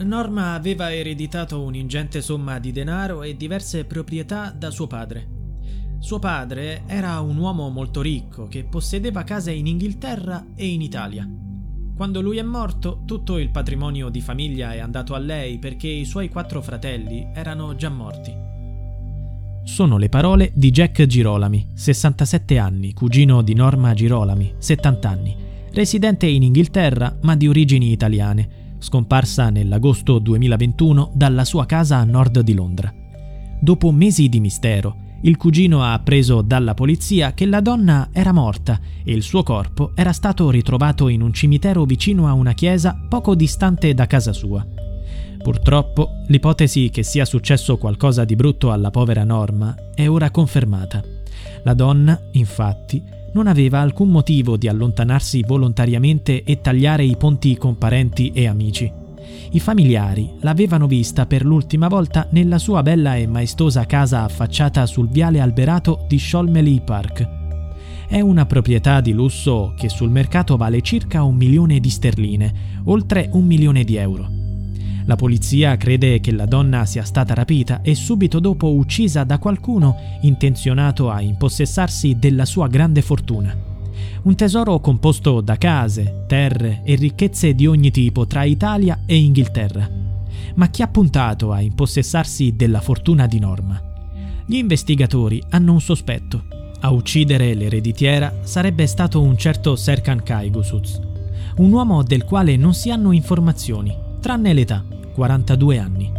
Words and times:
Norma 0.00 0.54
aveva 0.54 0.94
ereditato 0.94 1.60
un'ingente 1.60 2.22
somma 2.22 2.60
di 2.60 2.70
denaro 2.70 3.22
e 3.22 3.36
diverse 3.36 3.84
proprietà 3.84 4.54
da 4.56 4.70
suo 4.70 4.86
padre. 4.86 5.36
Suo 5.98 6.20
padre 6.20 6.82
era 6.86 7.18
un 7.20 7.36
uomo 7.36 7.68
molto 7.68 8.00
ricco 8.00 8.46
che 8.46 8.62
possedeva 8.62 9.24
case 9.24 9.50
in 9.50 9.66
Inghilterra 9.66 10.46
e 10.54 10.68
in 10.68 10.82
Italia. 10.82 11.28
Quando 11.96 12.20
lui 12.20 12.36
è 12.38 12.42
morto, 12.42 13.02
tutto 13.04 13.38
il 13.38 13.50
patrimonio 13.50 14.08
di 14.08 14.20
famiglia 14.20 14.72
è 14.72 14.78
andato 14.78 15.14
a 15.14 15.18
lei 15.18 15.58
perché 15.58 15.88
i 15.88 16.04
suoi 16.04 16.28
quattro 16.28 16.62
fratelli 16.62 17.26
erano 17.34 17.74
già 17.74 17.88
morti. 17.88 18.32
Sono 19.64 19.98
le 19.98 20.08
parole 20.08 20.52
di 20.54 20.70
Jack 20.70 21.04
Girolami, 21.06 21.70
67 21.74 22.56
anni, 22.56 22.92
cugino 22.92 23.42
di 23.42 23.54
Norma 23.54 23.92
Girolami, 23.94 24.54
70 24.58 25.08
anni, 25.08 25.36
residente 25.72 26.26
in 26.26 26.44
Inghilterra 26.44 27.18
ma 27.22 27.34
di 27.34 27.48
origini 27.48 27.90
italiane 27.90 28.67
scomparsa 28.78 29.50
nell'agosto 29.50 30.18
2021 30.18 31.10
dalla 31.14 31.44
sua 31.44 31.66
casa 31.66 31.96
a 31.96 32.04
nord 32.04 32.40
di 32.40 32.54
Londra. 32.54 32.92
Dopo 33.60 33.90
mesi 33.90 34.28
di 34.28 34.40
mistero, 34.40 35.06
il 35.22 35.36
cugino 35.36 35.82
ha 35.82 35.94
appreso 35.94 36.42
dalla 36.42 36.74
polizia 36.74 37.32
che 37.32 37.44
la 37.44 37.60
donna 37.60 38.10
era 38.12 38.32
morta 38.32 38.78
e 39.02 39.12
il 39.12 39.22
suo 39.22 39.42
corpo 39.42 39.90
era 39.96 40.12
stato 40.12 40.48
ritrovato 40.50 41.08
in 41.08 41.22
un 41.22 41.32
cimitero 41.32 41.84
vicino 41.84 42.28
a 42.28 42.32
una 42.32 42.52
chiesa 42.52 42.96
poco 43.08 43.34
distante 43.34 43.92
da 43.94 44.06
casa 44.06 44.32
sua. 44.32 44.64
Purtroppo, 45.42 46.22
l'ipotesi 46.28 46.90
che 46.90 47.02
sia 47.02 47.24
successo 47.24 47.78
qualcosa 47.78 48.24
di 48.24 48.36
brutto 48.36 48.70
alla 48.70 48.90
povera 48.90 49.24
Norma 49.24 49.74
è 49.94 50.08
ora 50.08 50.30
confermata. 50.30 51.02
La 51.64 51.74
donna, 51.74 52.20
infatti, 52.32 53.02
non 53.38 53.46
aveva 53.46 53.78
alcun 53.78 54.08
motivo 54.08 54.56
di 54.56 54.66
allontanarsi 54.66 55.44
volontariamente 55.46 56.42
e 56.42 56.60
tagliare 56.60 57.04
i 57.04 57.16
ponti 57.16 57.56
con 57.56 57.78
parenti 57.78 58.32
e 58.32 58.48
amici. 58.48 58.90
I 59.52 59.60
familiari 59.60 60.28
l'avevano 60.40 60.88
vista 60.88 61.24
per 61.24 61.44
l'ultima 61.44 61.86
volta 61.86 62.26
nella 62.32 62.58
sua 62.58 62.82
bella 62.82 63.14
e 63.14 63.28
maestosa 63.28 63.86
casa 63.86 64.24
affacciata 64.24 64.86
sul 64.86 65.08
viale 65.08 65.38
alberato 65.38 66.04
di 66.08 66.18
Sholmeley 66.18 66.80
Park. 66.80 67.28
È 68.08 68.18
una 68.18 68.44
proprietà 68.44 69.00
di 69.00 69.12
lusso 69.12 69.72
che 69.76 69.88
sul 69.88 70.10
mercato 70.10 70.56
vale 70.56 70.80
circa 70.80 71.22
un 71.22 71.36
milione 71.36 71.78
di 71.78 71.90
sterline, 71.90 72.52
oltre 72.86 73.28
un 73.34 73.44
milione 73.44 73.84
di 73.84 73.94
euro. 73.94 74.37
La 75.08 75.16
polizia 75.16 75.74
crede 75.78 76.20
che 76.20 76.32
la 76.32 76.44
donna 76.44 76.84
sia 76.84 77.02
stata 77.02 77.32
rapita 77.32 77.80
e 77.80 77.94
subito 77.94 78.40
dopo 78.40 78.74
uccisa 78.74 79.24
da 79.24 79.38
qualcuno 79.38 79.96
intenzionato 80.20 81.08
a 81.08 81.22
impossessarsi 81.22 82.18
della 82.18 82.44
sua 82.44 82.68
grande 82.68 83.00
fortuna. 83.00 83.56
Un 84.24 84.34
tesoro 84.34 84.78
composto 84.80 85.40
da 85.40 85.56
case, 85.56 86.24
terre 86.26 86.82
e 86.84 86.94
ricchezze 86.94 87.54
di 87.54 87.66
ogni 87.66 87.90
tipo 87.90 88.26
tra 88.26 88.44
Italia 88.44 89.04
e 89.06 89.16
Inghilterra. 89.16 89.88
Ma 90.56 90.68
chi 90.68 90.82
ha 90.82 90.88
puntato 90.88 91.52
a 91.52 91.62
impossessarsi 91.62 92.54
della 92.54 92.82
fortuna 92.82 93.26
di 93.26 93.38
Norma? 93.38 93.80
Gli 94.44 94.56
investigatori 94.56 95.42
hanno 95.48 95.72
un 95.72 95.80
sospetto. 95.80 96.44
A 96.80 96.90
uccidere 96.90 97.54
l'ereditiera 97.54 98.40
sarebbe 98.42 98.86
stato 98.86 99.22
un 99.22 99.38
certo 99.38 99.74
Serkan 99.74 100.22
Kaigusuts, 100.22 101.00
un 101.56 101.72
uomo 101.72 102.02
del 102.02 102.24
quale 102.24 102.56
non 102.56 102.74
si 102.74 102.90
hanno 102.90 103.12
informazioni, 103.12 104.06
tranne 104.20 104.52
l'età. 104.52 104.84
42 105.14 105.78
anni. 105.78 106.12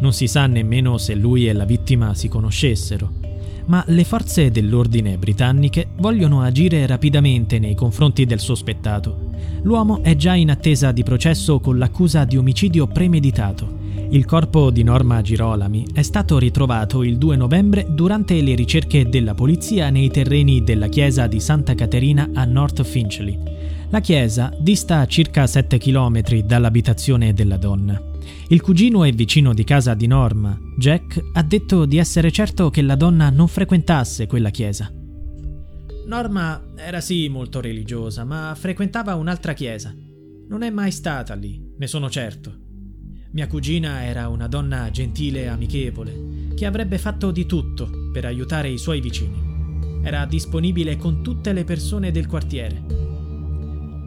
Non 0.00 0.12
si 0.12 0.26
sa 0.26 0.46
nemmeno 0.46 0.96
se 0.96 1.14
lui 1.14 1.48
e 1.48 1.52
la 1.52 1.64
vittima 1.64 2.14
si 2.14 2.28
conoscessero, 2.28 3.10
ma 3.66 3.84
le 3.88 4.04
forze 4.04 4.50
dell'ordine 4.50 5.18
britanniche 5.18 5.88
vogliono 5.96 6.40
agire 6.40 6.86
rapidamente 6.86 7.58
nei 7.58 7.74
confronti 7.74 8.24
del 8.24 8.40
sospettato. 8.40 9.26
L'uomo 9.62 10.02
è 10.02 10.16
già 10.16 10.34
in 10.34 10.50
attesa 10.50 10.92
di 10.92 11.02
processo 11.02 11.60
con 11.60 11.78
l'accusa 11.78 12.24
di 12.24 12.36
omicidio 12.36 12.86
premeditato. 12.86 13.76
Il 14.10 14.24
corpo 14.24 14.70
di 14.70 14.82
Norma 14.82 15.20
Girolami 15.20 15.86
è 15.92 16.02
stato 16.02 16.38
ritrovato 16.38 17.02
il 17.02 17.18
2 17.18 17.36
novembre 17.36 17.86
durante 17.90 18.40
le 18.40 18.54
ricerche 18.54 19.08
della 19.08 19.34
polizia 19.34 19.90
nei 19.90 20.08
terreni 20.08 20.64
della 20.64 20.88
chiesa 20.88 21.26
di 21.26 21.40
Santa 21.40 21.74
Caterina 21.74 22.30
a 22.32 22.44
North 22.46 22.82
Finchley. 22.84 23.38
La 23.90 24.00
chiesa 24.00 24.54
dista 24.60 25.06
circa 25.06 25.46
7 25.46 25.78
km 25.78 26.40
dall'abitazione 26.40 27.32
della 27.32 27.56
donna. 27.56 27.98
Il 28.48 28.60
cugino 28.60 29.02
e 29.04 29.12
vicino 29.12 29.54
di 29.54 29.64
casa 29.64 29.94
di 29.94 30.06
Norma, 30.06 30.58
Jack, 30.76 31.18
ha 31.32 31.42
detto 31.42 31.86
di 31.86 31.96
essere 31.96 32.30
certo 32.30 32.68
che 32.68 32.82
la 32.82 32.96
donna 32.96 33.30
non 33.30 33.48
frequentasse 33.48 34.26
quella 34.26 34.50
chiesa. 34.50 34.92
Norma 36.06 36.66
era 36.76 37.00
sì 37.00 37.28
molto 37.30 37.62
religiosa, 37.62 38.24
ma 38.24 38.54
frequentava 38.54 39.14
un'altra 39.14 39.54
chiesa. 39.54 39.94
Non 40.48 40.62
è 40.62 40.68
mai 40.68 40.90
stata 40.90 41.32
lì, 41.32 41.58
ne 41.78 41.86
sono 41.86 42.10
certo. 42.10 42.54
Mia 43.30 43.46
cugina 43.46 44.04
era 44.04 44.28
una 44.28 44.48
donna 44.48 44.90
gentile 44.90 45.44
e 45.44 45.46
amichevole, 45.46 46.48
che 46.54 46.66
avrebbe 46.66 46.98
fatto 46.98 47.30
di 47.30 47.46
tutto 47.46 48.10
per 48.12 48.26
aiutare 48.26 48.68
i 48.68 48.76
suoi 48.76 49.00
vicini. 49.00 50.02
Era 50.02 50.26
disponibile 50.26 50.98
con 50.98 51.22
tutte 51.22 51.54
le 51.54 51.64
persone 51.64 52.10
del 52.10 52.26
quartiere. 52.26 53.07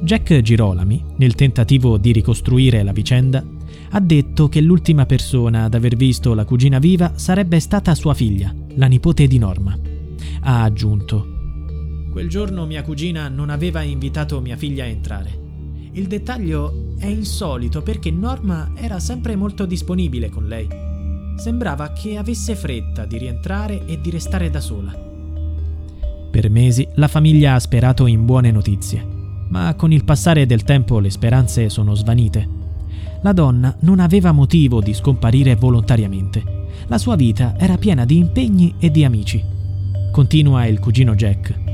Jack 0.00 0.40
Girolami, 0.40 1.04
nel 1.16 1.34
tentativo 1.34 1.98
di 1.98 2.12
ricostruire 2.12 2.82
la 2.82 2.92
vicenda, 2.92 3.44
ha 3.90 4.00
detto 4.00 4.48
che 4.48 4.60
l'ultima 4.60 5.06
persona 5.06 5.64
ad 5.64 5.74
aver 5.74 5.96
visto 5.96 6.34
la 6.34 6.44
cugina 6.44 6.78
viva 6.78 7.12
sarebbe 7.16 7.58
stata 7.58 7.94
sua 7.94 8.14
figlia, 8.14 8.54
la 8.74 8.86
nipote 8.86 9.26
di 9.26 9.38
Norma. 9.38 9.76
Ha 10.40 10.62
aggiunto 10.62 11.36
Quel 12.10 12.28
giorno 12.28 12.64
mia 12.66 12.82
cugina 12.82 13.28
non 13.28 13.50
aveva 13.50 13.82
invitato 13.82 14.40
mia 14.40 14.56
figlia 14.56 14.84
a 14.84 14.88
entrare. 14.88 15.46
Il 15.92 16.06
dettaglio 16.06 16.94
è 16.98 17.06
insolito 17.06 17.82
perché 17.82 18.10
Norma 18.10 18.72
era 18.74 19.00
sempre 19.00 19.36
molto 19.36 19.66
disponibile 19.66 20.28
con 20.28 20.46
lei. 20.46 20.68
Sembrava 21.36 21.92
che 21.92 22.16
avesse 22.16 22.54
fretta 22.54 23.04
di 23.04 23.18
rientrare 23.18 23.84
e 23.86 24.00
di 24.00 24.10
restare 24.10 24.50
da 24.50 24.60
sola. 24.60 24.92
Per 26.30 26.50
mesi 26.50 26.86
la 26.94 27.08
famiglia 27.08 27.54
ha 27.54 27.60
sperato 27.60 28.06
in 28.06 28.24
buone 28.24 28.50
notizie, 28.50 29.17
ma 29.48 29.74
con 29.74 29.92
il 29.92 30.04
passare 30.04 30.46
del 30.46 30.64
tempo 30.64 30.98
le 30.98 31.10
speranze 31.10 31.68
sono 31.68 31.94
svanite 31.94 32.58
la 33.22 33.32
donna 33.32 33.76
non 33.80 33.98
aveva 33.98 34.30
motivo 34.30 34.80
di 34.80 34.94
scomparire 34.94 35.56
volontariamente. 35.56 36.66
La 36.86 36.98
sua 36.98 37.16
vita 37.16 37.54
era 37.58 37.76
piena 37.76 38.04
di 38.04 38.16
impegni 38.16 38.74
e 38.78 38.90
di 38.90 39.04
amici. 39.04 39.42
Continua 40.12 40.66
il 40.66 40.78
cugino 40.78 41.14
Jack. 41.14 41.66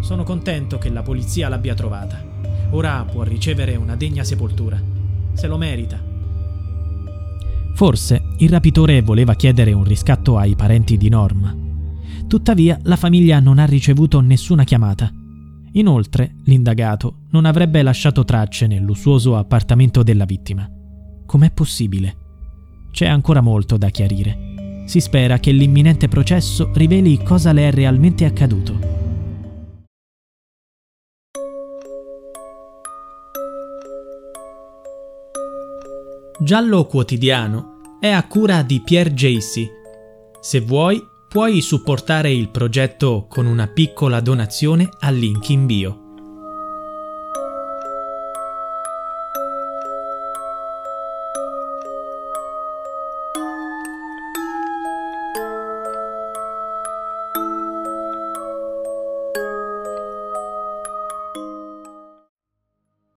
Sono 0.00 0.22
contento 0.22 0.78
che 0.78 0.88
la 0.88 1.02
polizia 1.02 1.48
l'abbia 1.48 1.74
trovata. 1.74 2.24
Ora 2.70 3.04
può 3.10 3.22
ricevere 3.22 3.76
una 3.76 3.96
degna 3.96 4.24
sepoltura. 4.24 4.80
Se 5.34 5.46
lo 5.46 5.58
merita. 5.58 6.02
Forse 7.74 8.22
il 8.38 8.48
rapitore 8.48 9.02
voleva 9.02 9.34
chiedere 9.34 9.72
un 9.72 9.84
riscatto 9.84 10.38
ai 10.38 10.56
parenti 10.56 10.96
di 10.96 11.10
Norma. 11.10 11.54
Tuttavia 12.26 12.78
la 12.84 12.96
famiglia 12.96 13.38
non 13.40 13.58
ha 13.58 13.66
ricevuto 13.66 14.20
nessuna 14.20 14.64
chiamata 14.64 15.12
Inoltre, 15.76 16.36
l'indagato 16.44 17.24
non 17.30 17.44
avrebbe 17.44 17.82
lasciato 17.82 18.24
tracce 18.24 18.66
nel 18.66 18.82
lussuoso 18.82 19.36
appartamento 19.36 20.02
della 20.02 20.24
vittima. 20.24 20.66
Com'è 21.26 21.50
possibile? 21.50 22.16
C'è 22.90 23.06
ancora 23.06 23.42
molto 23.42 23.76
da 23.76 23.90
chiarire. 23.90 24.84
Si 24.86 25.00
spera 25.00 25.38
che 25.38 25.52
l'imminente 25.52 26.08
processo 26.08 26.70
riveli 26.72 27.22
cosa 27.22 27.52
le 27.52 27.68
è 27.68 27.70
realmente 27.70 28.24
accaduto. 28.24 28.94
Giallo 36.40 36.86
Quotidiano 36.86 37.98
è 38.00 38.08
a 38.08 38.26
cura 38.26 38.62
di 38.62 38.80
Pierre 38.80 39.12
Jacy. 39.12 39.68
Se 40.40 40.60
vuoi, 40.60 41.02
puoi 41.28 41.60
supportare 41.60 42.32
il 42.32 42.48
progetto 42.48 43.26
con 43.28 43.46
una 43.46 43.66
piccola 43.66 44.20
donazione 44.20 44.88
al 45.00 45.16
link 45.16 45.48
in 45.50 45.66
bio. 45.66 46.05